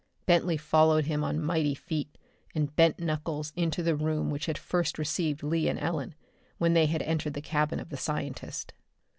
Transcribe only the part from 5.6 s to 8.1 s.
and Ellen when they had entered the cabin of the